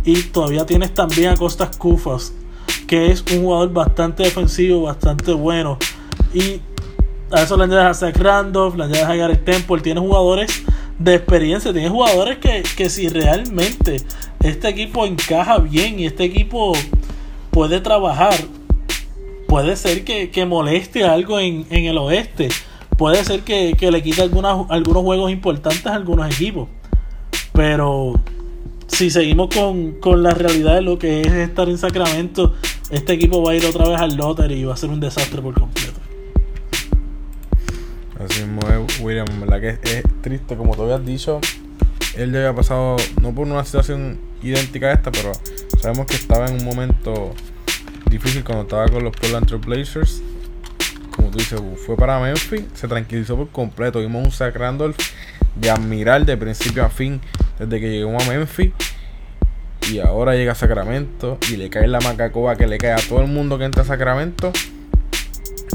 [0.05, 2.33] Y todavía tienes también a Costas Kufas,
[2.87, 5.79] que es un jugador bastante defensivo, bastante bueno.
[6.33, 6.61] Y
[7.31, 9.81] a eso le añades a Zach Randolph, le añades a Gareth Temple.
[9.81, 10.63] Tiene jugadores
[10.99, 14.01] de experiencia, tiene jugadores que, que si realmente
[14.41, 16.73] este equipo encaja bien y este equipo
[17.51, 18.35] puede trabajar,
[19.47, 22.49] puede ser que, que moleste algo en, en, el oeste.
[22.97, 26.69] Puede ser que, que le quite algunas, algunos juegos importantes a algunos equipos.
[27.53, 28.15] Pero
[28.87, 32.55] si seguimos con, con, la realidad de lo que es estar en Sacramento,
[32.91, 35.43] este equipo va a ir otra vez al lottery y va a ser un desastre
[35.43, 36.01] por completo.
[38.19, 41.41] Así es, William, verdad que es, triste, como tú habías dicho,
[42.17, 45.33] él ya había pasado, no por una situación idéntica a esta, pero
[45.81, 47.35] sabemos que estaba en un momento
[48.11, 50.23] difícil cuando estaba con los Portland Trail Blazers.
[51.15, 54.01] Como tú dices, fue para Memphis, se tranquilizó por completo.
[54.01, 54.97] Vimos un Zach Randolph
[55.55, 57.21] de admirar de principio a fin
[57.59, 58.73] desde que llegó a Memphis.
[59.91, 63.21] Y ahora llega a Sacramento y le cae la macacoba que le cae a todo
[63.21, 64.53] el mundo que entra a Sacramento.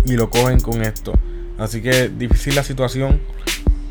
[0.05, 1.13] Y lo cogen con esto.
[1.57, 3.21] Así que difícil la situación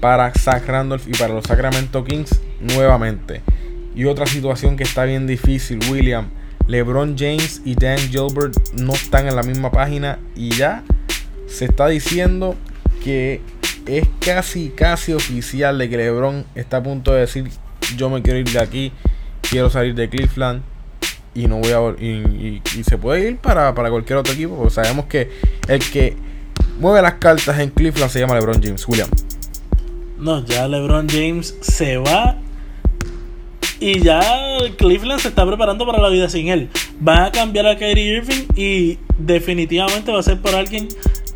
[0.00, 3.42] para Zach Randolph y para los Sacramento Kings nuevamente.
[3.94, 6.30] Y otra situación que está bien difícil, William.
[6.66, 10.84] LeBron James y Dan Gilbert no están en la misma página y ya
[11.46, 12.56] se está diciendo
[13.02, 13.40] que
[13.86, 17.50] es casi casi oficial de que LeBron está a punto de decir
[17.96, 18.92] yo me quiero ir de aquí,
[19.42, 20.62] quiero salir de Cleveland
[21.34, 25.06] y no voy a y, se puede ir para, para cualquier otro equipo, porque sabemos
[25.06, 25.30] que
[25.68, 26.16] el que
[26.78, 29.08] mueve las cartas en Cleveland se llama LeBron James, William.
[30.18, 32.36] No, ya LeBron James se va
[33.80, 34.20] y ya
[34.76, 36.68] Cleveland se está preparando para la vida sin él.
[37.06, 40.88] Va a cambiar a Kyrie Irving y definitivamente va a ser por alguien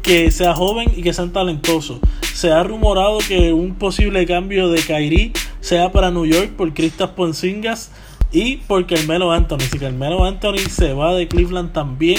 [0.02, 2.00] que sea joven y que sea talentoso.
[2.34, 7.14] Se ha rumorado que un posible cambio de Kyrie sea para New York por Kristaps
[7.14, 7.90] Ponzingas
[8.30, 9.60] y por Carmelo Anthony.
[9.72, 12.18] Si Carmelo Anthony se va de Cleveland también,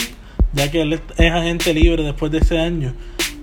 [0.54, 2.96] ya que él es agente libre después de ese año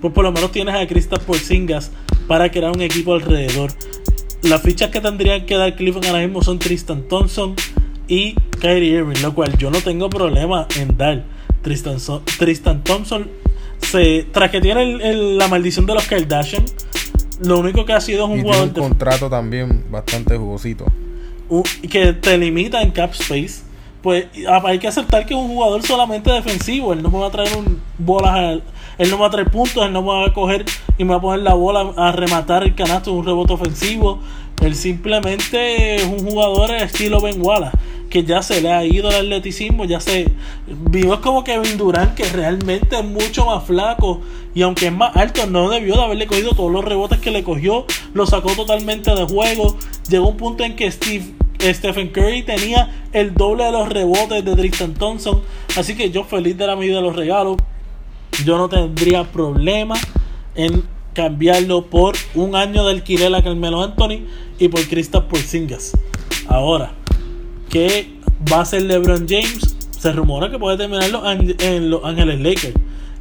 [0.03, 1.89] pues por lo menos tienes a Kristaps Porzingis
[2.27, 3.71] para crear un equipo alrededor.
[4.43, 7.55] Las fichas que tendrían que dar Cleveland ahora mismo son Tristan Thompson
[8.07, 11.23] y Kyrie Irving, lo cual yo no tengo problema en dar.
[11.61, 11.97] Tristan,
[12.37, 13.29] Tristan Thompson,
[13.79, 16.65] se, tras que tiene la maldición de los Kardashian,
[17.41, 18.67] lo único que ha sido es un jugador.
[18.67, 20.85] un contrato también bastante jugosito.
[21.89, 23.63] que te limita en cap space.
[24.01, 24.25] Pues
[24.65, 26.91] hay que aceptar que es un jugador solamente defensivo.
[26.91, 28.61] Él no me va a traer un bolas
[28.97, 30.65] él no va a traer puntos, él no va a coger
[30.97, 34.19] y me va a poner la bola a rematar el canasto de un rebote ofensivo.
[34.61, 37.77] Él simplemente es un jugador estilo Ben Wallace,
[38.09, 40.31] que ya se le ha ido el atleticismo, ya se
[40.67, 44.21] vivo como Kevin Durant, que realmente es mucho más flaco
[44.55, 47.43] y aunque es más alto, no debió de haberle cogido todos los rebotes que le
[47.43, 49.75] cogió, lo sacó totalmente de juego.
[50.09, 54.55] Llegó un punto en que Steve Stephen Curry tenía el doble de los rebotes de
[54.55, 55.41] Tristan Thompson.
[55.75, 57.57] Así que yo feliz de la medida de los regalos
[58.45, 59.95] yo no tendría problema
[60.55, 64.25] en cambiarlo por un año de alquiler a Carmelo Anthony
[64.59, 65.91] y por Kristaps Porzingis.
[66.47, 66.93] Ahora,
[67.69, 68.09] ¿qué
[68.51, 69.75] va a hacer LeBron James?
[69.91, 71.05] Se rumora que puede terminar
[71.59, 72.73] en Los Ángeles Lakers.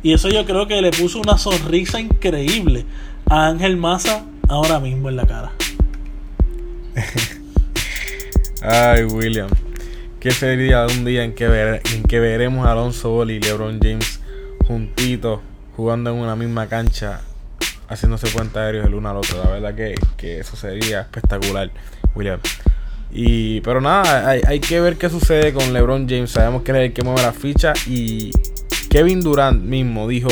[0.03, 2.85] Y eso yo creo que le puso una sonrisa increíble
[3.31, 5.53] a Ángel Maza ahora mismo en la cara.
[8.63, 9.49] Ay, William.
[10.19, 14.22] ¿Qué sería un día en que, en que veremos a Alonso Ball y LeBron James
[14.73, 15.41] juntitos,
[15.77, 17.21] jugando en una misma cancha,
[17.89, 19.43] haciéndose cuenta aéreos el uno al otro.
[19.45, 21.71] La verdad que, eso sería espectacular,
[22.15, 22.41] William.
[23.11, 26.31] Y, pero nada, hay, que ver qué sucede con LeBron James.
[26.31, 27.75] Sabemos que es el que mueve la ficha.
[27.87, 28.31] Y
[28.89, 30.31] Kevin Durant mismo dijo: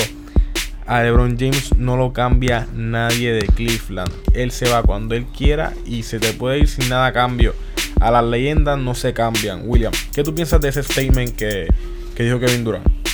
[0.86, 4.10] A LeBron James no lo cambia nadie de Cleveland.
[4.32, 7.54] Él se va cuando él quiera y se te puede ir sin nada a cambio.
[8.00, 9.64] A las leyendas no se cambian.
[9.66, 11.68] William, ¿qué tú piensas de ese statement que,
[12.14, 13.09] que dijo Kevin Durant?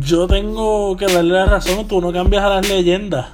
[0.00, 3.28] Yo tengo que darle la razón, tú no cambias a las leyendas.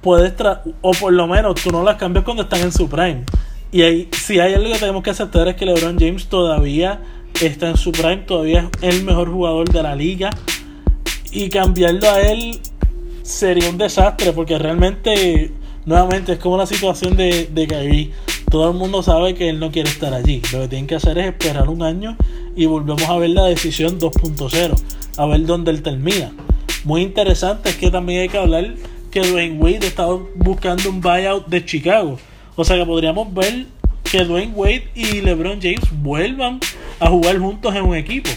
[0.00, 0.34] Puedes
[0.82, 3.24] o por lo menos tú no las cambias cuando están en su prime.
[3.72, 7.00] Y ahí, si hay algo que tenemos que aceptar es que LeBron James todavía
[7.40, 10.30] está en su prime, todavía es el mejor jugador de la liga.
[11.32, 12.60] Y cambiarlo a él
[13.22, 15.50] sería un desastre porque realmente,
[15.86, 18.12] nuevamente, es como la situación de, de Kyrie.
[18.54, 20.40] Todo el mundo sabe que él no quiere estar allí.
[20.52, 22.16] Lo que tienen que hacer es esperar un año
[22.54, 24.80] y volvemos a ver la decisión 2.0
[25.16, 26.30] a ver dónde él termina.
[26.84, 28.76] Muy interesante es que también hay que hablar
[29.10, 32.16] que Dwayne Wade estaba buscando un buyout de Chicago.
[32.54, 33.66] O sea que podríamos ver
[34.04, 36.60] que Dwayne Wade y LeBron James vuelvan
[37.00, 38.30] a jugar juntos en un equipo.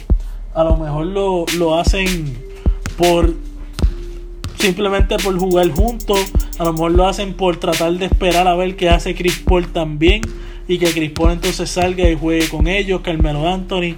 [0.56, 2.36] A lo mejor lo, lo hacen
[2.98, 3.36] por
[4.60, 6.20] simplemente por jugar juntos.
[6.60, 9.68] A lo mejor lo hacen por tratar de esperar a ver qué hace Chris Paul
[9.68, 10.22] también.
[10.68, 13.02] Y que Chris Paul entonces salga y juegue con ellos.
[13.02, 13.96] Carmelo Anthony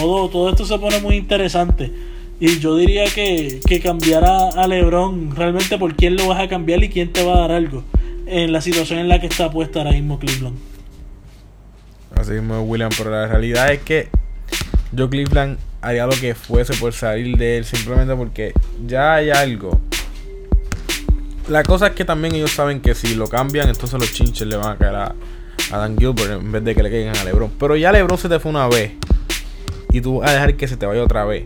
[0.00, 1.90] todo, todo esto se pone muy interesante.
[2.40, 6.82] Y yo diría que, que cambiar a, LeBron, realmente por quién lo vas a cambiar
[6.82, 7.84] y quién te va a dar algo
[8.26, 10.56] en la situación en la que está puesta ahora mismo Cleveland.
[12.16, 14.08] Así mismo William, pero la realidad es que
[14.92, 18.52] yo Cleveland haría lo que fuese por salir de él simplemente porque
[18.86, 19.80] ya hay algo.
[21.48, 24.56] La cosa es que también ellos saben que si lo cambian, entonces los chinches le
[24.56, 25.14] van a caer a,
[25.70, 27.50] Dan Gilbert en vez de que le caigan a LeBron.
[27.58, 28.92] Pero ya LeBron se te fue una vez
[29.90, 31.44] y tú vas a dejar que se te vaya otra vez.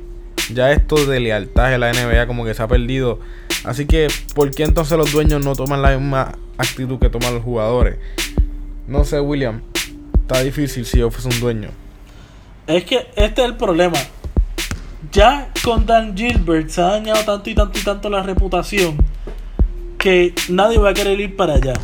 [0.53, 3.18] Ya esto de lealtad de la NBA como que se ha perdido.
[3.64, 7.42] Así que, ¿por qué entonces los dueños no toman la misma actitud que toman los
[7.42, 7.96] jugadores?
[8.87, 9.62] No sé, William.
[10.22, 11.70] Está difícil si yo fuese un dueño.
[12.66, 13.98] Es que este es el problema.
[15.13, 18.97] Ya con Dan Gilbert se ha dañado tanto y tanto y tanto la reputación
[19.99, 21.75] que nadie va a querer ir para allá.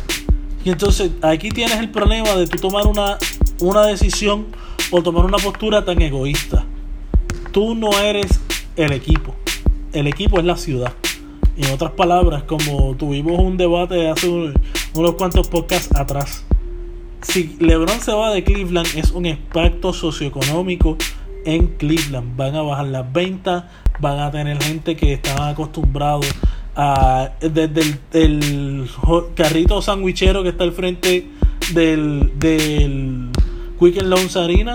[0.63, 3.17] Y entonces aquí tienes el problema de tú tomar una,
[3.59, 4.47] una decisión
[4.91, 6.65] o tomar una postura tan egoísta.
[7.51, 8.39] Tú no eres
[8.75, 9.35] el equipo.
[9.93, 10.93] El equipo es la ciudad.
[11.57, 14.53] En otras palabras, como tuvimos un debate hace un-
[14.93, 16.43] unos cuantos podcasts atrás.
[17.21, 20.97] Si LeBron se va de Cleveland es un impacto socioeconómico
[21.45, 22.35] en Cleveland.
[22.35, 23.65] Van a bajar las ventas,
[23.99, 26.27] van a tener gente que estaban acostumbrados
[26.75, 28.89] a desde el, el
[29.33, 31.29] carrito sandwichero que está al frente
[31.73, 33.29] del, del
[33.79, 34.73] Quick and Loans Arena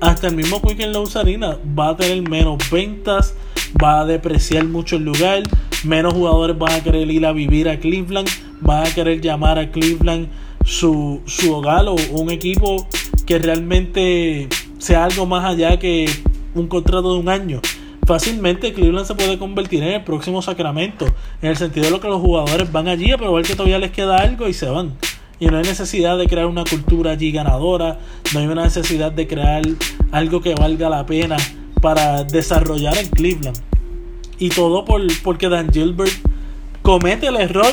[0.00, 3.34] hasta el mismo Quick and Loans Arena va a tener menos ventas,
[3.82, 5.42] va a depreciar mucho el lugar,
[5.84, 8.28] menos jugadores van a querer ir a vivir a Cleveland,
[8.60, 10.28] van a querer llamar a Cleveland
[10.64, 12.86] su, su hogar o un equipo
[13.26, 16.06] que realmente sea algo más allá que
[16.54, 17.60] un contrato de un año.
[18.06, 21.06] Fácilmente Cleveland se puede convertir en el próximo Sacramento,
[21.42, 23.90] en el sentido de lo que los jugadores van allí a probar que todavía les
[23.90, 24.94] queda algo y se van.
[25.38, 27.98] Y no hay necesidad de crear una cultura allí ganadora,
[28.32, 29.62] no hay una necesidad de crear
[30.10, 31.36] algo que valga la pena
[31.82, 33.58] para desarrollar en Cleveland.
[34.38, 36.12] Y todo por, porque Dan Gilbert
[36.82, 37.72] comete el error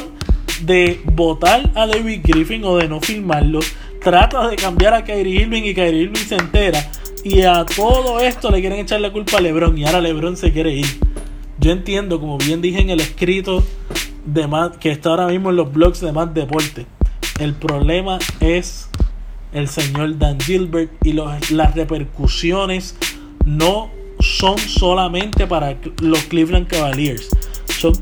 [0.61, 3.59] de votar a David Griffin o de no filmarlo.
[4.03, 6.91] Trata de cambiar a Kyrie Irving y Kyrie Irving se entera.
[7.25, 9.75] Y a todo esto le quieren echar la culpa a LeBron.
[9.79, 10.85] Y ahora LeBron se quiere ir.
[11.59, 13.63] Yo entiendo, como bien dije en el escrito
[14.27, 16.85] de Matt, que está ahora mismo en los blogs de Más Deporte.
[17.39, 18.89] El problema es
[19.53, 22.95] el señor Dan Gilbert y los- las repercusiones
[23.43, 27.27] no son solamente para los Cleveland Cavaliers.
[27.79, 27.93] Son,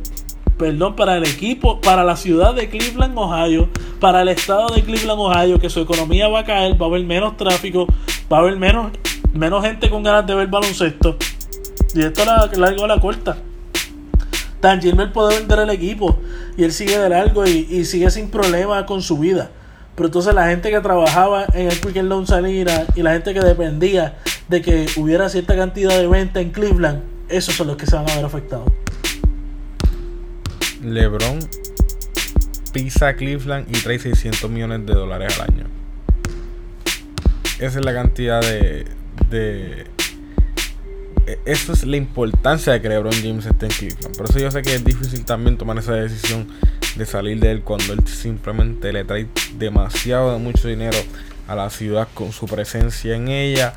[0.64, 3.68] perdón, para el equipo, para la ciudad de Cleveland, Ohio,
[4.00, 7.04] para el estado de Cleveland, Ohio, que su economía va a caer, va a haber
[7.04, 7.86] menos tráfico,
[8.32, 8.94] va a haber menos,
[9.34, 11.18] menos gente con ganas de ver baloncesto.
[11.94, 13.36] Y esto la largo la corta.
[14.62, 16.18] Dan Gilbert puede vender el equipo
[16.56, 19.52] y él sigue de largo y, sigue sin problema con su vida.
[19.96, 23.42] Pero entonces la gente que trabajaba en el Quick Loan Arena y la gente que
[23.42, 27.98] dependía de que hubiera cierta cantidad de venta en Cleveland, esos son los que se
[27.98, 28.72] van a ver afectados.
[30.84, 31.40] LeBron
[32.74, 35.66] pisa Cleveland y trae 600 millones de dólares al año.
[37.60, 38.86] Esa es la cantidad de.
[39.30, 39.86] de
[41.28, 44.18] e- eso es la importancia de que LeBron James esté en Cleveland.
[44.18, 46.48] Por eso yo sé que es difícil también tomar esa decisión
[46.98, 50.98] de salir de él cuando él simplemente le trae demasiado de mucho dinero
[51.48, 53.76] a la ciudad con su presencia en ella.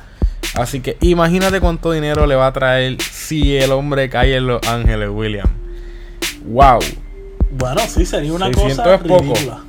[0.55, 4.67] Así que imagínate cuánto dinero le va a traer si el hombre cae en Los
[4.67, 5.47] Ángeles, William.
[6.47, 6.79] Wow.
[7.51, 9.19] Bueno, sí, sería una 600 cosa es poco.
[9.19, 9.63] ridícula.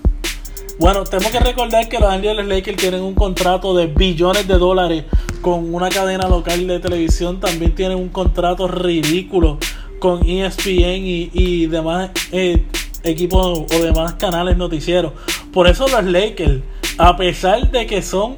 [0.79, 5.05] Bueno, tenemos que recordar que los Angeles Lakers tienen un contrato de billones de dólares
[5.43, 7.41] con una cadena local de televisión.
[7.41, 9.59] También tienen un contrato ridículo
[9.99, 12.65] con ESPN y, y demás eh,
[13.03, 15.13] equipos o demás canales noticieros.
[15.53, 16.63] Por eso los Lakers,
[16.97, 18.37] a pesar de que son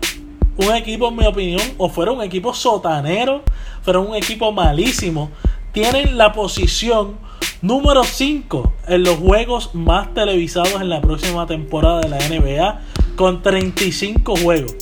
[0.56, 3.42] un equipo, en mi opinión, o fueron un equipo sotanero,
[3.82, 5.30] fueron un equipo malísimo,
[5.72, 7.16] tienen la posición
[7.62, 12.80] número 5 en los juegos más televisados en la próxima temporada de la NBA,
[13.16, 14.74] con 35 juegos.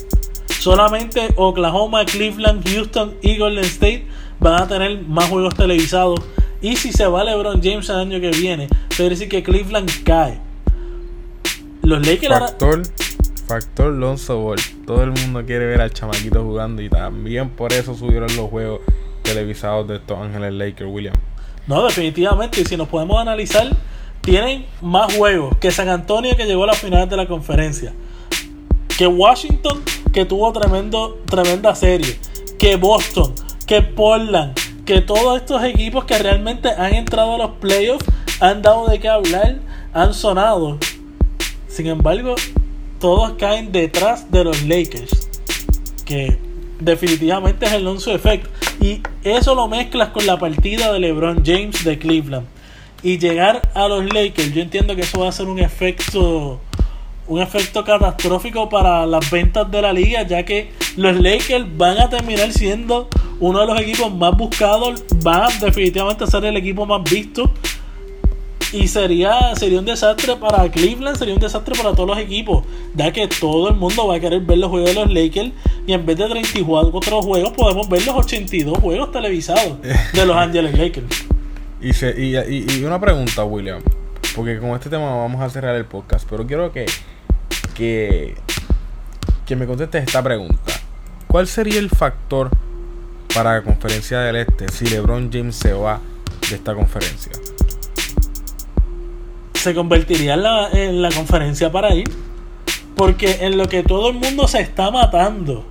[0.60, 4.06] Solamente Oklahoma, Cleveland, Houston y Golden State
[4.40, 6.20] van a tener más juegos televisados.
[6.60, 10.40] Y si se va LeBron James el año que viene, quiere decir que Cleveland cae.
[11.82, 12.82] Los Lakers Factor,
[13.46, 14.58] factor Lonzo Ball.
[14.84, 18.80] Todo el mundo quiere ver al chamaquito jugando y también por eso subieron los juegos
[19.22, 21.14] televisados de estos Ángeles Lakers, William.
[21.68, 22.62] No, definitivamente.
[22.62, 23.68] Y si nos podemos analizar,
[24.22, 27.92] tienen más juegos que San Antonio que llegó a las finales de la conferencia.
[28.96, 32.18] Que Washington que tuvo tremendo, tremenda serie.
[32.58, 33.34] Que Boston.
[33.66, 34.58] Que Portland.
[34.84, 38.04] Que todos estos equipos que realmente han entrado a los playoffs
[38.40, 39.58] han dado de qué hablar.
[39.92, 40.78] Han sonado.
[41.68, 42.34] Sin embargo,
[42.98, 45.28] todos caen detrás de los Lakers.
[46.06, 46.38] Que
[46.80, 48.46] definitivamente es el Lonzo Effect.
[48.80, 52.46] Y eso lo mezclas con la partida de LeBron James de Cleveland.
[53.02, 56.60] Y llegar a los Lakers, yo entiendo que eso va a ser un efecto
[57.28, 62.08] un efecto catastrófico para las ventas de la liga, ya que los Lakers van a
[62.08, 63.08] terminar siendo
[63.38, 67.52] uno de los equipos más buscados, van definitivamente a ser el equipo más visto.
[68.72, 72.64] Y sería, sería un desastre para Cleveland, sería un desastre para todos los equipos,
[72.94, 75.52] ya que todo el mundo va a querer ver los juegos de los Lakers
[75.86, 80.36] y en vez de 34 otros juegos podemos ver los 82 juegos televisados de los
[80.36, 81.06] Angeles Lakers.
[81.80, 83.80] Y, se, y, y, y una pregunta, William,
[84.36, 86.84] porque con este tema vamos a cerrar el podcast, pero quiero que
[87.78, 88.34] que,
[89.46, 90.72] que me contestes esta pregunta.
[91.28, 92.50] ¿Cuál sería el factor
[93.32, 96.00] para la conferencia del Este si LeBron James se va
[96.50, 97.32] de esta conferencia?
[99.58, 102.08] Se convertiría en la, en la conferencia para ir.
[102.96, 105.64] Porque en lo que todo el mundo se está matando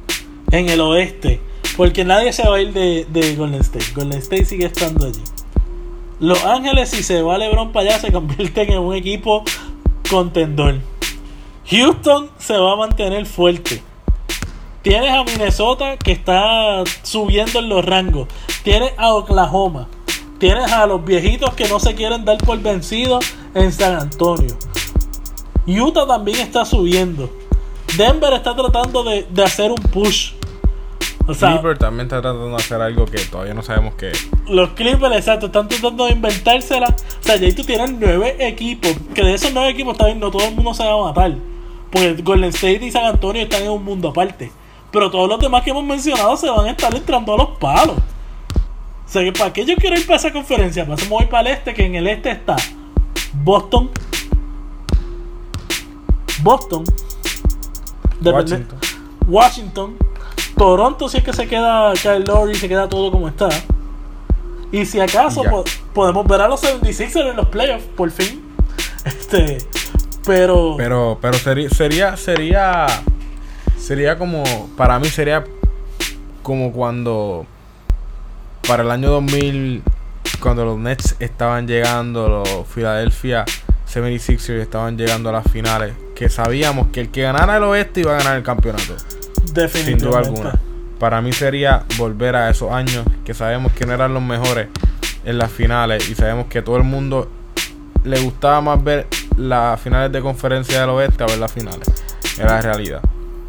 [0.51, 1.41] en el oeste.
[1.75, 3.85] Porque nadie se va a ir de, de Golden State.
[3.95, 5.21] Golden State sigue estando allí.
[6.19, 9.43] Los Ángeles, si se va LeBron para allá, se convierten en un equipo
[10.09, 10.75] contendor.
[11.69, 13.83] Houston se va a mantener fuerte.
[14.81, 18.29] Tienes a Minnesota que está subiendo en los rangos.
[18.63, 19.89] Tienes a Oklahoma.
[20.39, 23.25] Tienes a los viejitos que no se quieren dar por vencidos
[23.55, 24.55] en San Antonio.
[25.65, 27.29] Utah también está subiendo.
[27.97, 30.33] Denver está tratando de, de hacer un push.
[31.27, 34.29] O sea, Clipper también está tratando de hacer algo que todavía no sabemos qué es.
[34.47, 36.87] Los Clippers, exacto, están tratando de inventársela.
[36.87, 38.95] O sea, ya tú tienes nueve equipos.
[39.13, 41.35] Que de esos nueve equipos también no todo el mundo se va a matar.
[41.91, 44.51] Porque Golden State y San Antonio están en un mundo aparte.
[44.91, 47.97] Pero todos los demás que hemos mencionado se van a estar entrando a los palos.
[49.07, 50.85] O sea, que ¿para qué yo quiero ir para esa conferencia?
[50.85, 52.57] Pasemos hoy para el este, que en el este está
[53.33, 53.89] Boston.
[56.41, 56.83] Boston.
[58.21, 58.79] Washington.
[59.27, 59.97] Washington.
[60.57, 63.47] Toronto, si es que se queda Kyle Lowry, se queda todo como está.
[64.71, 68.43] Y si acaso po podemos ver a los 76ers en los playoffs, por fin.
[69.05, 69.59] Este.
[70.25, 70.75] Pero.
[70.77, 72.87] Pero, pero sería, sería, sería.
[73.77, 74.43] Sería como.
[74.75, 75.45] Para mí sería
[76.43, 77.45] como cuando.
[78.67, 79.83] Para el año 2000.
[80.39, 82.27] Cuando los Nets estaban llegando.
[82.27, 83.45] Los Philadelphia
[83.91, 85.93] 76ers estaban llegando a las finales.
[86.15, 88.95] Que sabíamos que el que ganara el oeste iba a ganar el campeonato.
[89.53, 89.83] Definitivamente.
[89.83, 90.59] Sin duda alguna.
[90.99, 94.67] Para mí sería volver a esos años que sabemos que no eran los mejores
[95.23, 96.09] en las finales.
[96.09, 97.31] Y sabemos que todo el mundo
[98.03, 99.07] le gustaba más ver
[99.37, 101.87] las finales de conferencia del oeste a ver las finales.
[102.37, 103.01] Era la realidad.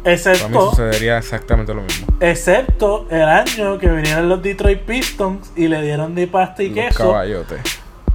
[0.05, 2.07] Excepto, Para mí sucedería exactamente lo mismo.
[2.21, 6.85] excepto el año que vinieron los Detroit Pistons y le dieron de pasta y Los
[6.85, 6.97] queso.
[7.11, 7.59] caballotes.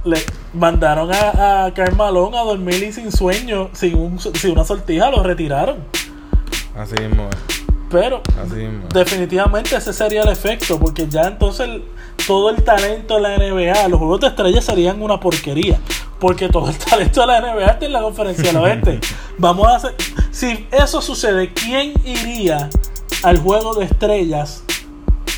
[0.03, 0.17] Le
[0.53, 5.23] mandaron a, a Carmalón a dormir y sin sueño, sin, un, sin una sortija, lo
[5.23, 5.77] retiraron.
[6.77, 7.65] Así mismo es.
[7.89, 8.93] Pero Así mismo es.
[8.93, 11.83] definitivamente ese sería el efecto, porque ya entonces el-
[12.27, 15.79] todo el talento de la NBA, los juegos de estrellas serían una porquería,
[16.19, 18.99] porque todo el talento de la NBA está en la conferencia del oeste.
[19.37, 19.95] Vamos a hacer,
[20.35, 22.69] si eso sucede, ¿quién iría
[23.23, 24.65] al juego de estrellas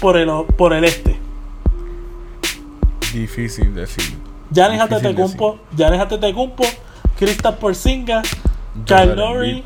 [0.01, 0.27] por el,
[0.57, 1.19] por el este?
[3.13, 4.17] Difícil decir.
[4.49, 6.63] Giannis Difícil Antetokounmpo, Giannis Antetokounmpo,
[7.15, 8.15] Kristaps Porzingis,
[8.87, 9.63] Joel Kyle Lowry, Embiid,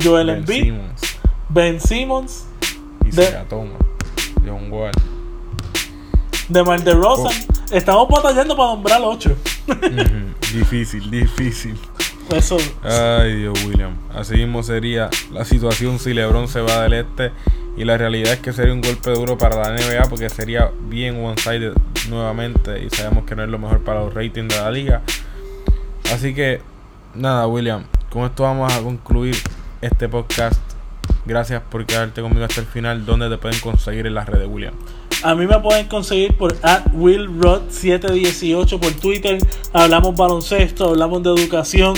[0.00, 1.00] Joel Ben Embiid, Simmons,
[1.48, 2.46] Ben Simmons,
[3.04, 3.78] Isaiah Thomas,
[4.46, 4.92] John Wall.
[6.48, 7.32] DeMar DeRozan.
[7.32, 7.74] Oh.
[7.74, 9.36] Estamos batallando para nombrar 8.
[9.66, 11.76] Ujú, Difícil, difícil.
[12.34, 13.96] Eso, Ay, Dios, William.
[14.12, 17.32] Así mismo sería la situación si LeBron se va del este.
[17.76, 21.24] Y la realidad es que sería un golpe duro para la NBA porque sería bien
[21.24, 21.72] one-sided
[22.08, 22.84] nuevamente.
[22.84, 25.02] Y sabemos que no es lo mejor para los ratings de la liga.
[26.12, 26.60] Así que,
[27.14, 27.84] nada, William.
[28.10, 29.36] Con esto vamos a concluir
[29.80, 30.60] este podcast.
[31.26, 33.06] Gracias por quedarte conmigo hasta el final.
[33.06, 34.74] ¿Dónde te pueden conseguir en las redes, William?
[35.24, 39.38] a mí me pueden conseguir por WillRod718 por Twitter.
[39.72, 41.94] Hablamos baloncesto, hablamos de educación.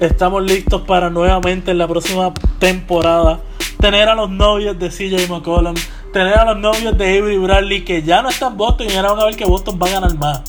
[0.00, 3.40] Estamos listos para nuevamente en la próxima temporada
[3.78, 5.74] tener a los novios de CJ McCollum,
[6.10, 9.10] tener a los novios de Avery Bradley que ya no están en Boston y ahora
[9.10, 10.42] van a ver que Boston va a ganar más.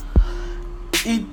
[1.06, 1.26] Y,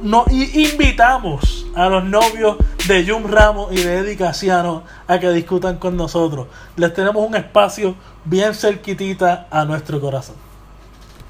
[0.00, 2.56] no, y invitamos a los novios
[2.86, 6.46] de Jun Ramos y de Eddie Casiano a que discutan con nosotros.
[6.76, 10.36] Les tenemos un espacio bien cerquitita a nuestro corazón.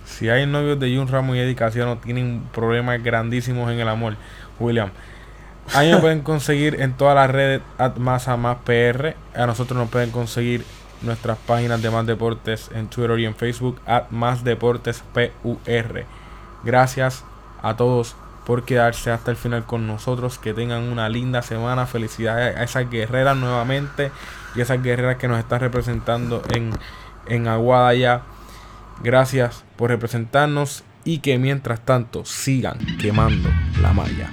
[0.04, 4.16] Si hay novios de Jun Ramos y Eddie Casiano tienen problemas grandísimos en el amor,
[4.60, 4.90] William.
[5.74, 9.14] A mí pueden conseguir en todas las redes at más a más PR.
[9.34, 10.64] A nosotros nos pueden conseguir
[11.02, 16.04] nuestras páginas de Más Deportes en Twitter y en Facebook at Más Deportes PUR.
[16.64, 17.24] Gracias
[17.62, 20.38] a todos por quedarse hasta el final con nosotros.
[20.38, 21.86] Que tengan una linda semana.
[21.86, 24.10] Felicidades a esas guerreras nuevamente
[24.54, 26.70] y esas guerreras que nos están representando en,
[27.26, 28.22] en Aguada ya.
[29.02, 33.50] Gracias por representarnos y que mientras tanto sigan quemando
[33.80, 34.30] la malla.